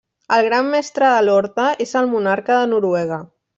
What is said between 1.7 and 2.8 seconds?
és el Monarca de